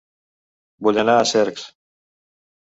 Vull 0.87 0.99
anar 1.01 1.19
a 1.19 1.27
Cercs 1.33 1.67